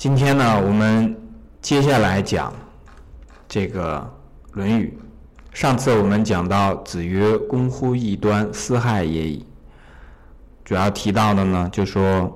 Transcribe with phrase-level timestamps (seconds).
[0.00, 1.14] 今天呢，我们
[1.60, 2.54] 接下来讲
[3.46, 3.98] 这个
[4.56, 4.98] 《论语》。
[5.54, 9.44] 上次我们讲到“子曰：公乎异端，私害也已。”
[10.64, 12.34] 主要提到的呢，就说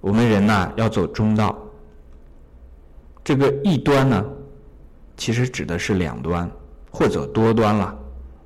[0.00, 1.58] 我们人呐要走中道。
[3.24, 4.24] 这个异端呢，
[5.16, 6.48] 其实指的是两端
[6.92, 7.92] 或者多端了。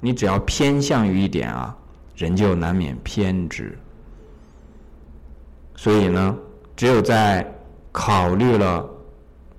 [0.00, 1.76] 你只要偏向于一点啊，
[2.16, 3.78] 人就难免偏执。
[5.76, 6.34] 所以呢，
[6.74, 7.46] 只有在
[7.94, 8.84] 考虑了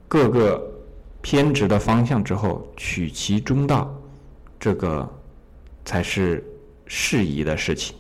[0.10, 0.62] 各个
[1.22, 3.90] 偏执的方向之后，取其中道，
[4.60, 5.10] 这个
[5.86, 6.44] 才是
[6.86, 7.96] 适宜的事情。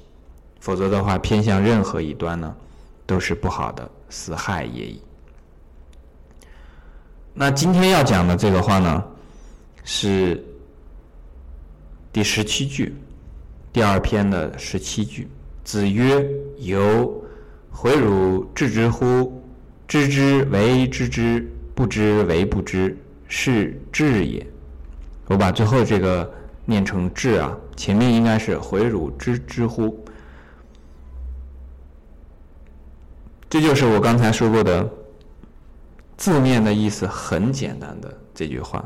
[0.59, 2.53] 否则的话，偏向任何一端呢，
[3.05, 5.01] 都是不好的，死害也已。
[7.33, 9.03] 那今天要讲的这个话呢，
[9.85, 10.43] 是
[12.11, 12.93] 第十七句，
[13.71, 15.29] 第二篇的十七句。
[15.63, 17.23] 子曰：“由，
[17.71, 19.31] 回汝知之乎？”
[19.87, 22.97] 知之为知之，不知为不知，
[23.27, 24.45] 是智也。
[25.27, 26.27] 我把最后这个
[26.65, 29.95] 念成智啊，前面应该是回汝知之乎？
[33.47, 34.89] 这就是我刚才说过的
[36.17, 38.83] 字面的意思，很简单的这句话。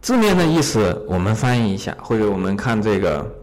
[0.00, 3.41] 字面的意思我们翻译一下，或者我们看这个。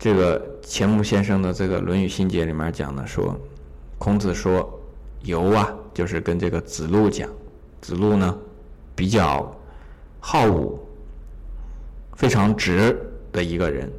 [0.00, 3.38] 这个钱穆先生的这个《论语心解》里面讲的说，
[3.98, 4.80] 孔子说
[5.20, 7.28] “由”啊，就是跟这个子路讲，
[7.82, 8.38] 子路呢
[8.96, 9.54] 比较
[10.18, 10.80] 好武，
[12.14, 12.98] 非常直
[13.30, 13.92] 的一个人，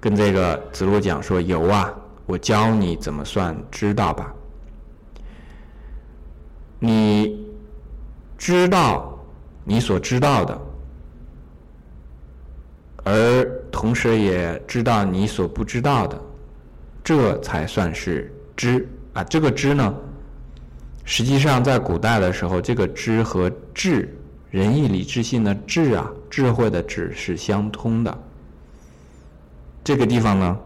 [0.00, 1.94] 跟这个子路讲说：“由啊，
[2.26, 4.34] 我教你怎么算知道吧。
[6.80, 7.48] 你
[8.36, 9.16] 知道
[9.62, 10.60] 你所知道的，
[13.04, 16.18] 而。”同时也知道你所不知道的，
[17.04, 19.22] 这才算是知啊。
[19.24, 19.94] 这个知呢，
[21.04, 24.16] 实际上在古代的时候，这个知和智，
[24.48, 28.18] 仁义礼智信的智啊，智慧的智是相通的。
[29.84, 30.58] 这个地方呢，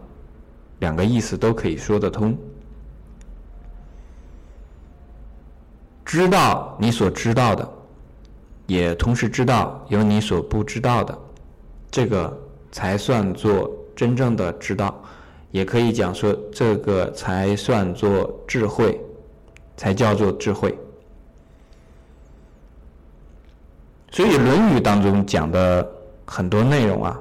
[0.79, 2.33] 两个意思都可以说得通。
[6.05, 7.69] 知道你所知道的，
[8.67, 11.19] 也同时知道有你所不知道的，
[11.91, 12.47] 这个。
[12.71, 15.03] 才算作真正的知道，
[15.51, 18.99] 也可以讲说这个才算作智慧，
[19.75, 20.77] 才叫做智慧。
[24.11, 25.89] 所以《论语》当中讲的
[26.25, 27.19] 很多内容啊，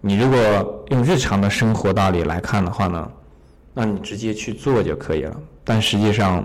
[0.00, 3.10] 你如果用日常的生活道理来看的话呢，
[3.72, 5.40] 那你直接去做就可以了。
[5.62, 6.44] 但实际上，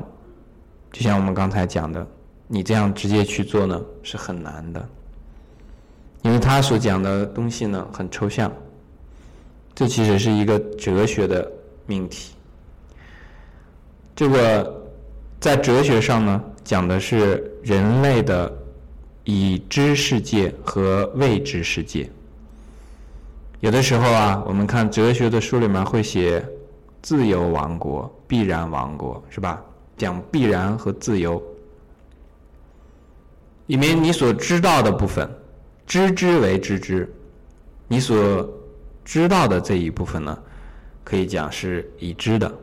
[0.91, 2.05] 就像我们刚才讲的，
[2.47, 4.89] 你这样直接去做呢，是很难的。
[6.21, 8.51] 因为他所讲的东西呢很抽象，
[9.73, 11.49] 这其实是一个哲学的
[11.85, 12.33] 命题。
[14.15, 14.83] 这个
[15.39, 18.53] 在哲学上呢讲的是人类的
[19.23, 22.09] 已知世界和未知世界。
[23.61, 26.45] 有的时候啊，我们看哲学的书里面会写
[27.01, 29.61] 自由王国、必然王国，是吧？
[29.97, 31.41] 讲必然和自由，
[33.67, 35.29] 里面你所知道的部分。
[35.89, 37.11] 知之为知之，
[37.87, 38.47] 你所
[39.03, 40.37] 知道的这一部分呢，
[41.03, 42.53] 可以讲是已知的。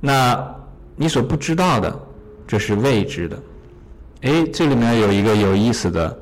[0.00, 0.56] 那
[0.96, 2.00] 你所不知道的，
[2.46, 3.38] 这是未知的。
[4.22, 6.18] 哎，这里面有一个有意思的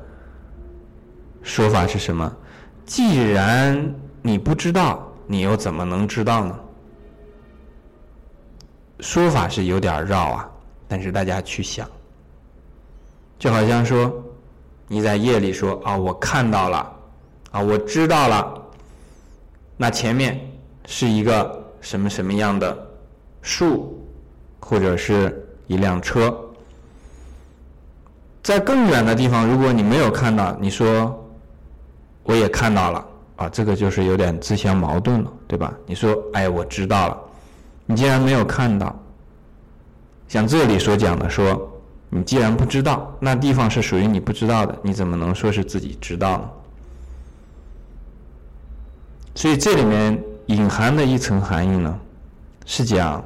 [1.41, 2.29] 说法是什么？
[2.85, 6.59] 既然你不知道，你又怎么能知道呢？
[8.99, 10.51] 说法是有点绕啊，
[10.85, 11.89] 但是大家去想，
[13.39, 14.21] 就好像说。
[14.89, 16.93] 你在夜里说啊，我看到了，
[17.51, 18.61] 啊，我知道了。
[19.75, 20.39] 那前面
[20.85, 22.87] 是一个什么什么样的
[23.41, 24.01] 树，
[24.61, 26.33] 或者是一辆车？
[28.41, 31.21] 在更远的地方，如果你没有看到，你说
[32.23, 33.05] 我也看到了，
[33.35, 35.73] 啊，这个就是有点自相矛盾了，对吧？
[35.85, 37.17] 你说，哎，我知道了，
[37.85, 38.97] 你竟然没有看到，
[40.29, 41.73] 像这里所讲的说。
[42.09, 46.49] 你既然不知道，那地方是属于你不知道的，你怎么能说是自己知道呢？
[49.35, 51.99] 所以这里面隐含的一层含义呢，
[52.65, 53.23] 是讲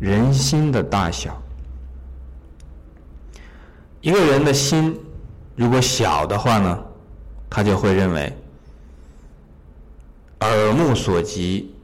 [0.00, 1.40] 人心的大小。
[4.00, 4.98] 一个人的心
[5.54, 6.84] 如果小的话呢，
[7.50, 8.32] 他就会认为
[10.40, 11.74] 耳目所及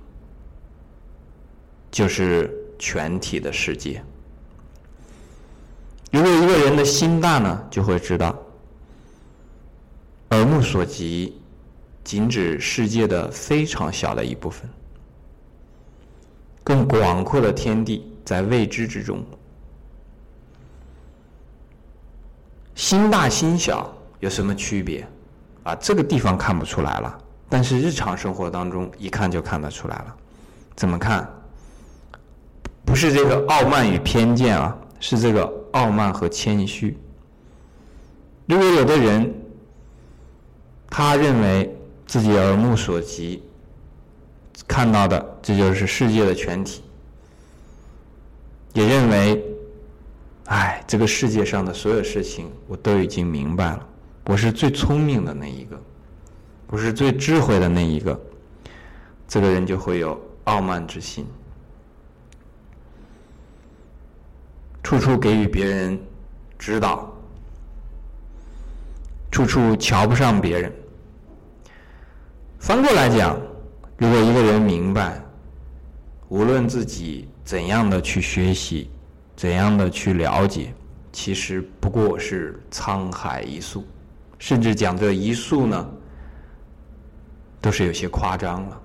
[1.91, 4.03] 就是全体的世界。
[6.53, 8.37] 个人的心大呢，就会知道，
[10.31, 11.41] 耳目所及
[12.05, 14.69] 仅指世界的非常小的一部分，
[16.63, 19.25] 更广阔的天地在未知之中。
[22.75, 23.91] 心大心小
[24.21, 25.07] 有什么区别？
[25.63, 30.17] 啊，这个地方看不出来了，但是日常生活当中一看就看得出来了。
[30.77, 31.29] 怎么看？
[32.85, 36.97] 不是这个傲慢与偏见啊，是这个傲慢和谦虚。
[38.47, 39.33] 如果有的人，
[40.89, 41.75] 他认为
[42.07, 43.43] 自己耳目所及
[44.69, 46.83] 看到的这就是世界的全体，
[48.75, 49.43] 也认为，
[50.47, 53.89] 哎，这个世界上的所有事情我都已经明白了，
[54.27, 55.81] 我是最聪明的那一个，
[56.69, 58.21] 我是最智慧的那一个，
[59.27, 61.27] 这个人就会有傲慢之心，
[64.83, 65.99] 处处给予别人
[66.59, 67.09] 指导。
[69.31, 70.71] 处处瞧不上别人。
[72.59, 73.41] 反过来讲，
[73.97, 75.19] 如果一个人明白，
[76.29, 78.91] 无论自己怎样的去学习，
[79.35, 80.75] 怎样的去了解，
[81.13, 83.85] 其实不过是沧海一粟，
[84.39, 85.91] 甚至讲这一粟呢，
[87.61, 88.81] 都是有些夸张了。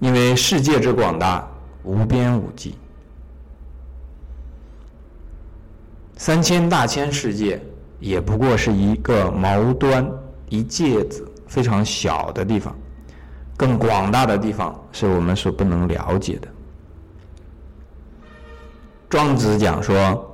[0.00, 1.46] 因为世界之广大，
[1.84, 2.74] 无边无际，
[6.18, 7.58] 三千大千世界。
[8.00, 10.08] 也不过是一个毛端
[10.48, 12.72] 一芥子非常小的地方，
[13.56, 16.46] 更广大的地方是我们所不能了解的。
[19.08, 20.32] 庄子讲说：“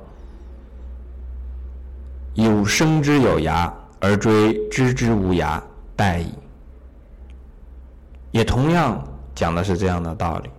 [2.35, 5.59] 有生之有涯，而追知之无涯，
[5.97, 6.31] 殆矣。”
[8.29, 9.03] 也同样
[9.33, 10.51] 讲的是这样的道理。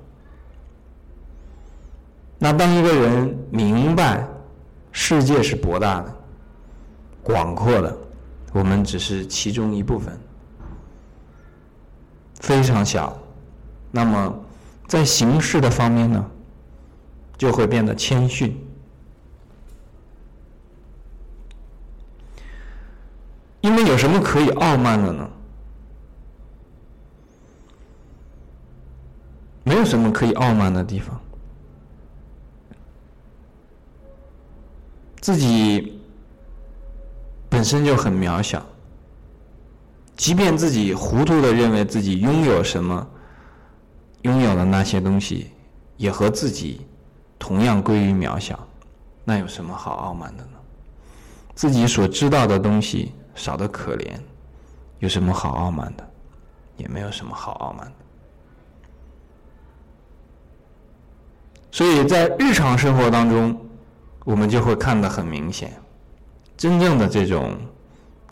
[2.37, 4.27] 那当一个人明白
[4.99, 6.17] 世界是博大的。
[7.23, 7.95] 广阔的，
[8.55, 10.19] 我们只是其中一部分，
[12.41, 13.17] 非常小。
[13.91, 14.35] 那么，
[14.87, 16.31] 在形式的方面呢，
[17.37, 18.59] 就会变得谦逊。
[23.61, 25.29] 因为有什么可以傲慢的呢？
[29.63, 31.21] 没有什么可以傲慢的地方，
[35.27, 35.93] 自己。
[37.49, 38.65] 本身就很渺小，
[40.17, 43.09] 即便自己糊涂的认为自己拥有什么，
[44.23, 45.51] 拥有的那些东西，
[45.97, 46.87] 也和自己
[47.41, 48.65] 同样归于渺小，
[49.25, 50.59] 那有什么好傲慢的呢？
[51.57, 54.17] 自己所知道的东西少得可怜，
[55.01, 56.09] 有什么好傲慢的？
[56.77, 57.93] 也没有什么好傲慢的。
[61.73, 63.66] 所以在日常生活当中，
[64.27, 65.73] 我们就会看得很明显。
[66.57, 67.57] 真正的这种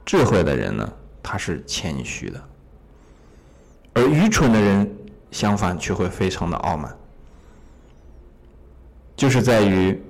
[0.05, 0.93] 智慧的人呢，
[1.23, 2.41] 他是谦虚的；
[3.93, 4.93] 而愚蠢的人，
[5.31, 6.93] 相反却会非常的傲慢，
[9.15, 10.03] 就是在于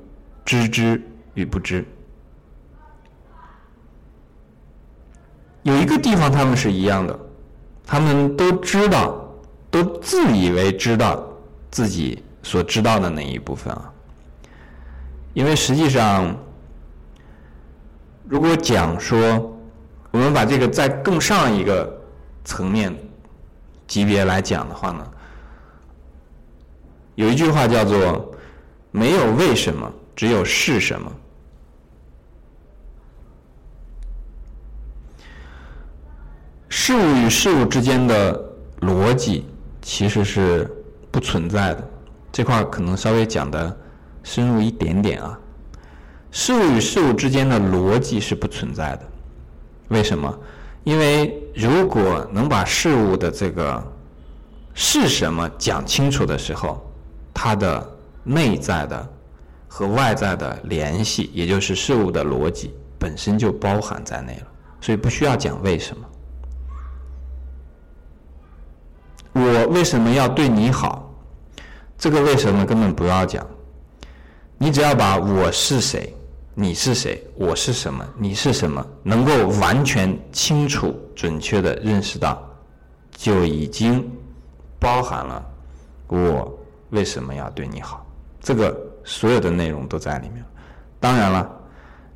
[0.42, 1.02] 知之
[1.34, 1.84] 与不知。
[5.64, 7.19] 有一个地方他们是一样的，
[7.84, 9.22] 他们都知道，
[9.70, 11.22] 都自以为知道
[11.70, 13.94] 自己所知道的那一部分啊，
[15.34, 16.34] 因为实际上。
[18.26, 19.54] 如果讲说，
[20.10, 22.00] 我们把这个再更上一个
[22.42, 22.90] 层面
[23.87, 25.06] 级别来讲的话呢，
[27.16, 28.35] 有一句话叫做
[28.90, 31.12] “没有为什么，只有是什么”。
[36.70, 38.42] 事物与事物之间的
[38.80, 39.44] 逻辑
[39.82, 40.66] 其实是
[41.11, 41.87] 不存在的，
[42.32, 43.76] 这块可能稍微讲的
[44.25, 45.38] 深入一点点啊。
[46.33, 49.02] 事物与事物之间的逻辑是不存在的，
[49.87, 50.37] 为什么？
[50.83, 53.81] 因为如果能把事物的这个
[54.75, 56.85] 是什么讲清楚的时候，
[57.33, 59.09] 它的内在的
[59.69, 64.47] 和外在的联系，也就是事物的逻辑本身就包含在内了，
[64.81, 66.04] 所以不需要讲为什么。
[69.33, 71.11] 我为什么要对你好？
[71.97, 73.47] 这个为什么根本不要讲，
[74.64, 76.16] 你只要把我是谁。
[76.54, 77.23] 你是谁？
[77.37, 78.02] 我是什么？
[78.16, 78.83] 你是什么？
[79.02, 82.42] 能够完全清楚、准确的认识到，
[83.12, 84.11] 就已经
[84.80, 85.44] 包含了
[86.06, 88.06] 我为什么要对你好。
[88.40, 90.42] 这个所有的内容都在里面。
[90.99, 91.47] 当然了，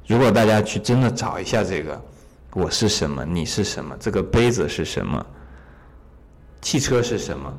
[0.06, 2.02] 如果大家去真的找一下这个
[2.56, 5.26] “我是什么，你是什么”，这个杯子是什么，
[6.62, 7.52] 汽车是什么，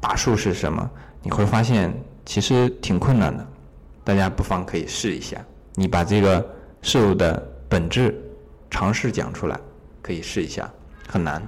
[0.00, 0.90] 大树是什么，
[1.22, 1.94] 你会发现
[2.26, 3.46] 其实挺困难的。
[4.04, 5.44] 大家不妨可以试一下。
[5.74, 8.14] 你把这个事物的本质
[8.70, 9.58] 尝试讲出来，
[10.02, 10.70] 可以试一下，
[11.08, 11.42] 很难。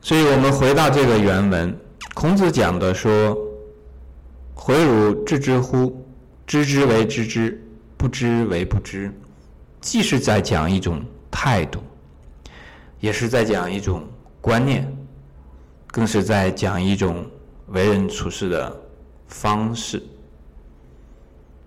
[0.00, 1.76] 所以我们回到这个原文，
[2.14, 3.36] 孔子讲的说
[4.54, 6.00] ：“回汝知之乎？
[6.46, 7.60] 知之为知之，
[7.96, 9.12] 不知为不知。”
[9.82, 11.80] 既是在讲一种态度，
[13.00, 14.04] 也是在讲一种
[14.40, 14.86] 观念，
[15.88, 17.28] 更是在讲一种
[17.68, 18.76] 为人处事的
[19.26, 20.02] 方式。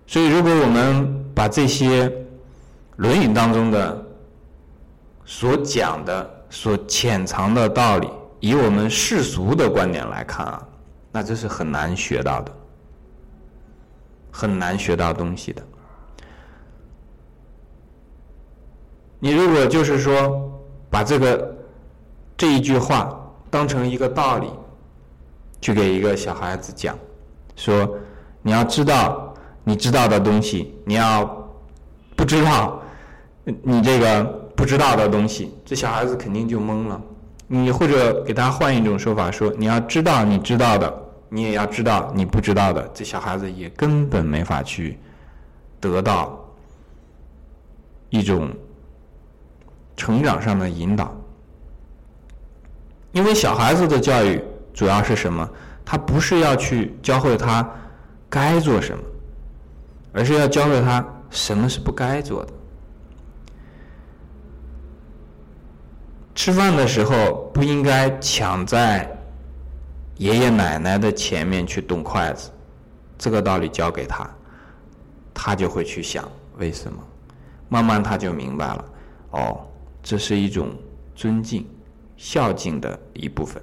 [0.06, 2.08] 所以，如果我们把这些
[2.96, 4.06] 《论语》当中的
[5.24, 10.68] 所讲的、所潜藏的道理，以我们世俗的观点来看啊，
[11.12, 12.52] 那这是很难学到的，
[14.32, 15.62] 很难学到东西的。
[19.20, 20.50] 你如果就是说
[20.90, 21.56] 把这个
[22.36, 23.16] 这一句话
[23.50, 24.50] 当成一个道理，
[25.60, 26.98] 去给一个小孩子讲，
[27.56, 27.96] 说
[28.42, 31.24] 你要知道你知道的东西，你要
[32.16, 32.80] 不知道
[33.62, 34.24] 你这个
[34.56, 37.00] 不知道的东西，这小孩子肯定就懵了。
[37.46, 44.98] 你或者给他换一种说法，说你要知道你知道的，你也要知道你不知道的，这小孩子也根本没法去
[45.80, 46.38] 得到
[48.08, 48.50] 一种
[49.96, 51.14] 成长上的引导。
[53.12, 54.40] 因为小孩子的教育
[54.80, 55.46] 主要是什么？
[55.84, 57.70] 他不是要去教会他
[58.30, 59.04] 该做什么，
[60.14, 62.52] 而是要教会他什么是不该做的。
[66.34, 69.06] 吃饭的时候不应该抢在
[70.16, 72.50] 爷爷奶奶的前面去动筷子，
[73.18, 74.26] 这个道理教给他，
[75.34, 76.98] 他就会去想为什么，
[77.68, 78.84] 慢慢他就明白了，
[79.32, 79.60] 哦，
[80.02, 80.70] 这是一种
[81.14, 81.68] 尊敬、
[82.16, 83.62] 孝敬的一部分。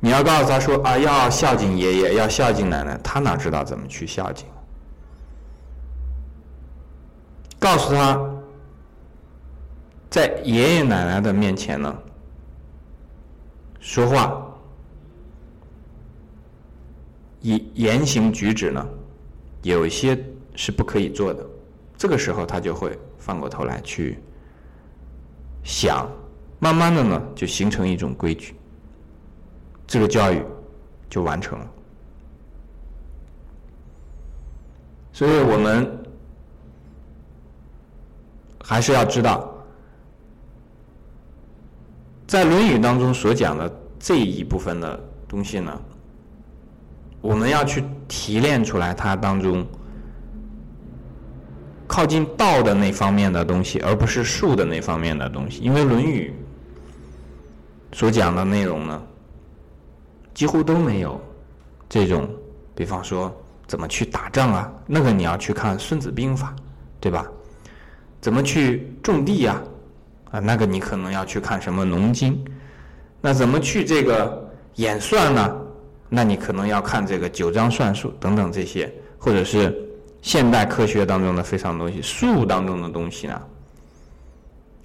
[0.00, 4.46] 你要告诉他说啊，要孝敬爷爷，要孝敬奶奶，他哪知道怎么去孝敬？
[7.58, 8.18] 告诉他。
[10.08, 11.96] 在爷爷奶奶的面前呢，
[13.78, 14.44] 说话，
[17.40, 18.84] 以言行举止呢，
[19.62, 20.18] 有些
[20.56, 21.46] 是不可以做的。
[21.96, 24.18] 这个时候他就会翻过头来去
[25.62, 26.10] 想，
[26.58, 28.56] 慢慢的呢，就形成一种规矩，
[29.90, 30.40] 这个教育
[31.08, 31.66] 就完成了。
[35.12, 35.84] 所以我们
[38.62, 39.52] 还是要知道。
[42.28, 43.68] 在《论语》当中所讲的
[43.98, 45.82] 这一部分的东西呢，
[47.20, 49.66] 我们要去提炼出来它当中
[51.88, 55.60] 靠近道的那方面的东西，而不是术的那方面的东西。
[55.62, 56.32] 因为《论语》
[57.98, 59.02] 所讲的内容呢，
[60.34, 61.20] 几乎都没有
[61.88, 62.28] 这种，
[62.74, 63.34] 比方说
[63.66, 66.54] 怎么去打仗啊，那个你要去看《孙子兵法》，
[67.00, 67.26] 对吧？
[68.20, 69.62] 怎么去种地呀？
[70.30, 72.34] 啊，那个你可能要去看什么《农经》，
[73.20, 75.56] 那怎么去这个演算呢？
[76.08, 79.76] 那你可能要看这个九章算术等等这些，或者是
[80.22, 83.42] 现代科学当中的非常东西，术当中的东西呢，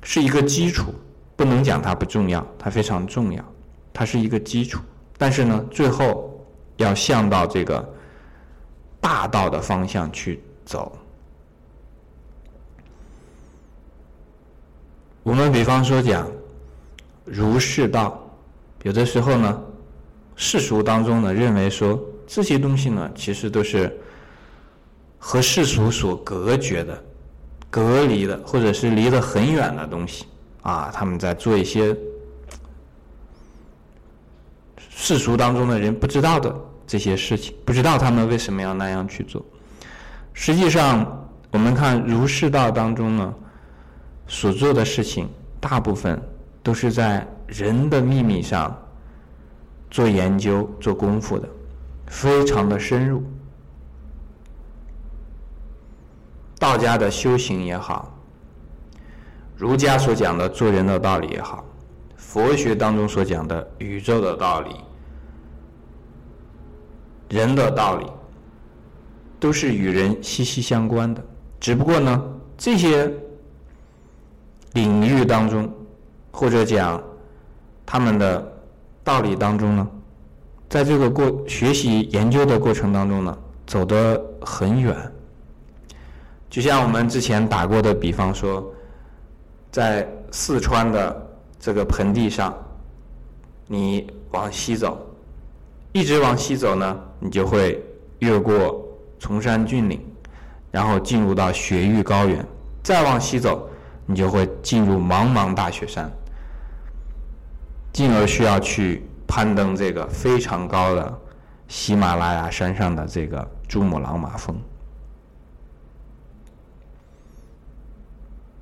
[0.01, 0.93] 是一个基础，
[1.35, 3.43] 不能讲它不重要，它非常重要，
[3.93, 4.79] 它是一个基础。
[5.17, 6.45] 但是呢，最后
[6.77, 7.93] 要向到这个
[8.99, 10.97] 大道的方向去走。
[15.23, 16.29] 我们比方说讲
[17.23, 18.21] 儒释道，
[18.83, 19.61] 有的时候呢，
[20.35, 23.91] 世俗当中呢认为说这些东西呢，其实都是
[25.17, 27.03] 和世俗所隔绝的、
[27.69, 30.25] 隔离的，或者是离得很远的东西
[30.61, 30.91] 啊。
[30.93, 31.97] 他们在做一些
[34.97, 36.55] 世俗当中的人不知道的
[36.87, 39.45] 这些事情，不知道他们为什么要那样去做。
[40.33, 43.33] 实际上，我们看儒释道当中呢。
[44.27, 46.19] 所做的事情，大部分
[46.63, 48.75] 都是在人的秘密上
[49.91, 51.47] 做研究、做功夫的，
[52.07, 53.23] 非常的深入。
[56.57, 58.17] 道家的修行也好，
[59.55, 61.63] 儒家所讲的做人的道理也好，
[62.15, 64.75] 佛学当中所讲的宇宙的道理、
[67.35, 68.05] 人的道理，
[69.39, 71.21] 都是与人息息相关的。
[71.59, 72.23] 只不过呢，
[72.57, 73.11] 这些。
[74.73, 75.73] 领域当中，
[76.31, 77.01] 或者讲
[77.85, 78.45] 他们的
[79.05, 79.87] 道理当中呢，
[80.67, 84.93] 在这个过学习研究的过程当中呢，走得很远。
[86.49, 88.69] 就像我们之前打过的比方说，
[89.71, 91.25] 在四川的
[91.57, 92.53] 这个盆地上，
[93.67, 94.99] 你往西走，
[95.95, 97.81] 一直往西走呢，你就会
[98.19, 98.85] 越过
[99.17, 100.05] 崇山峻岭，
[100.69, 102.45] 然后进入到雪域高原。
[102.83, 103.69] 再往西走，
[104.05, 106.11] 你就会进入茫茫大雪山，
[107.93, 111.19] 进而需要去攀登这个非常高的
[111.69, 114.53] 喜马拉雅山上的这个珠穆朗玛峰。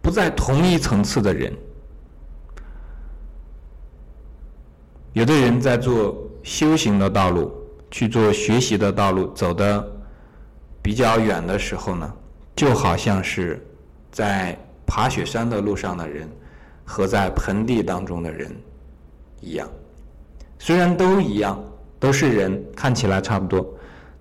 [0.03, 1.51] 不在同一层次的人，
[5.13, 7.51] 有的人在做修行的道路，
[7.89, 9.91] 去做学习的道路，走的
[10.81, 12.13] 比较远的时候呢，
[12.55, 13.65] 就好像是
[14.11, 16.29] 在爬雪山的路上的人
[16.83, 18.53] 和在盆地当中的人
[19.39, 19.67] 一样。
[20.59, 21.61] 虽然都一样，
[21.99, 23.65] 都是人，看起来差不多，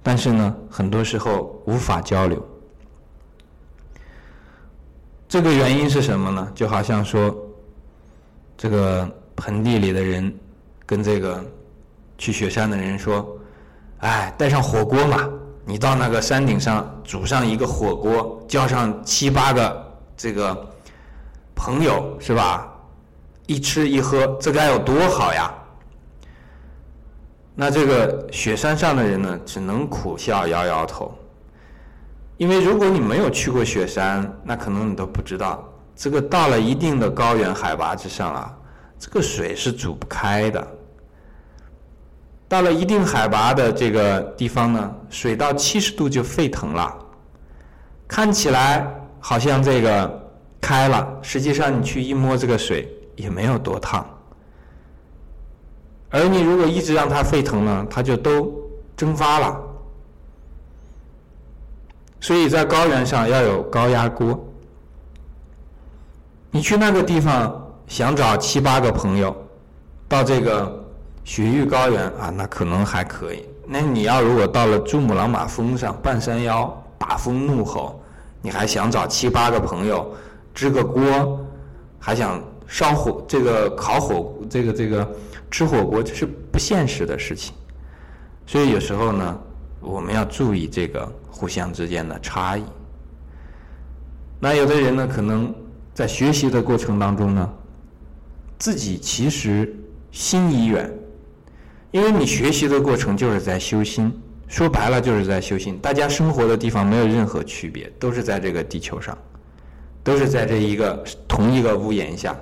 [0.02, 2.45] 但是呢，很多时候无法交流。
[5.29, 6.52] 这个原因是什么呢？
[6.55, 7.37] 就好像说，
[8.57, 10.33] 这个盆地里的人
[10.85, 11.45] 跟这个
[12.23, 13.37] 去雪山的人说
[13.99, 15.29] ：“哎，带上火锅嘛，
[15.64, 20.57] 你到那个山顶上煮上一个火锅，叫上七八个这个
[21.52, 22.73] 朋友，是吧？
[23.49, 25.52] 一吃一喝，这该有多好呀！”
[27.57, 31.12] 那这个雪山上的人呢，只能苦笑摇摇头。
[32.37, 38.57] 因为如果你没有去过雪山，那可能你都不知道，这个到了一定的高原海拔之上啊，
[38.97, 40.64] 这个水是煮不开的。
[42.52, 46.94] 到了一定海拔的这个地方呢，水到七十度就沸腾了，
[48.06, 48.87] 看起来
[49.18, 50.23] 好像这个
[50.61, 54.06] 开了，实际上你去一摸这个水也没有多烫。
[56.11, 58.52] 而你如果一直让它沸腾呢，它就都
[58.99, 59.59] 蒸发了。
[62.21, 64.38] 所以在高原上要有高压锅。
[66.50, 69.35] 你去那个地方想找七八个朋友，
[70.06, 70.81] 到这个
[71.25, 73.45] 雪域高原啊，那可能还可以。
[73.67, 78.02] 那你要如果到了珠穆朗玛峰上半山腰，大风怒吼，
[78.41, 80.14] 你还想找七八个朋友
[80.55, 81.41] 支个锅，
[81.99, 85.08] 还想烧火这个烤火这个这个
[85.50, 87.54] 吃火锅，这是不现实的事情。
[88.47, 89.39] 所以有时候呢，
[89.80, 91.11] 我们要注意这个。
[91.35, 92.63] 互相之间的差异。
[94.39, 95.52] 那有的人呢，可能
[95.93, 97.52] 在学习的过程当中呢，
[98.61, 99.75] 自己其实
[100.13, 100.89] 心已远，
[101.93, 104.13] 因为你学习的过程就是在修心，
[104.49, 105.78] 说白了就是在修心。
[105.78, 109.17] 大家生活的地方没有任何区别，都是在这个地球上，
[110.02, 112.35] 都是在这一个同一个屋檐下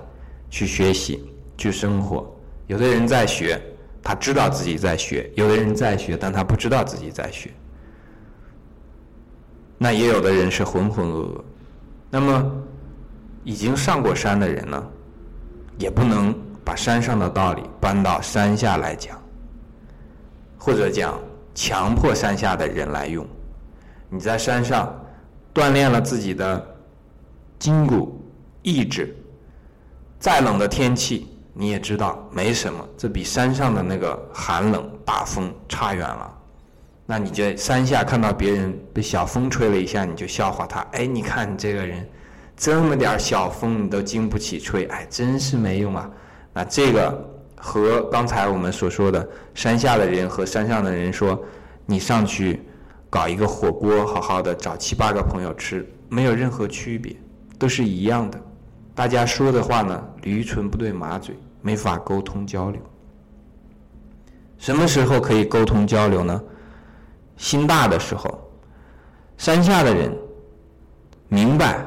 [0.51, 1.23] 去学习、
[1.59, 2.33] 去生活。
[2.69, 3.61] 有的人在学，
[4.01, 7.51] 他知道自己在学；有的人在学，但他不知道自己在学。
[9.77, 11.41] 那也有的人是浑浑噩噩，
[12.09, 12.53] 那么
[13.43, 14.81] 已经上过山的人呢，
[15.77, 16.33] 也不能
[16.65, 19.21] 把山上的道理搬到山下来讲，
[20.61, 21.19] 或者讲
[21.55, 23.27] 强迫山下的人来用。
[24.11, 24.95] 你在山上
[25.55, 26.77] 锻炼了自己的
[27.59, 28.21] 筋骨
[28.63, 29.17] 意志，
[30.19, 36.37] 再冷的天气你也知道没什么，这比山上的那个寒冷大风差远了。
[37.07, 40.81] 那你在山下看到别人被小风吹了一下，你就笑话他。
[40.93, 42.09] 哎，你看你这个人，
[42.57, 46.09] 这么点小风你都经不起吹，哎，真是没用啊。
[46.53, 51.41] 那这个和刚才我们所说的山下的人和山上的人说，
[51.85, 52.63] 你上去
[53.11, 57.15] 搞一个火锅，好好的找七八个朋友吃，没有任何区别，
[57.59, 58.41] 都是一样的。
[58.95, 62.81] 大家说的话呢，驴唇不对马嘴，没法沟通交流。
[64.59, 66.43] 什么时候可以沟通交流呢？
[67.37, 68.39] 心大的时候，
[69.39, 70.15] 山下的人
[71.29, 71.85] 明白，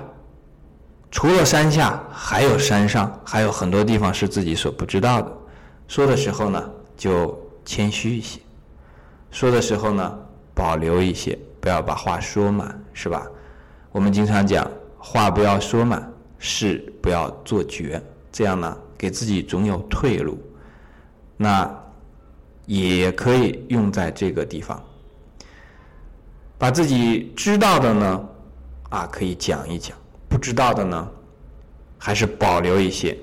[1.12, 5.32] 除了山下，还有山上，还有很多地方是自己所不知道的。
[5.94, 8.40] 说的时候呢，就谦虚一些；
[9.30, 10.20] 说的时候呢，
[10.52, 13.28] 保留一些，不要把话说满，是吧？
[13.92, 18.02] 我们经常讲，话不要说满，事不要做绝，
[18.32, 20.36] 这样呢，给自己总有退路。
[21.38, 21.72] 那
[22.66, 24.84] 也可以用在这个地方。
[26.58, 28.30] 把自己知道的呢，
[28.90, 29.96] 啊，可以讲一讲；
[30.28, 31.08] 不知道的呢，
[32.00, 33.16] 还是保留一些，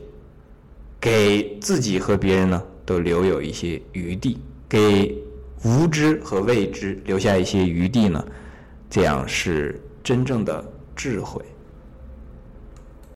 [1.00, 5.16] 给自己和别人呢都留有一些余地，给
[5.64, 8.24] 无知和未知留下一些余地呢，
[8.90, 11.42] 这样是真正的智慧。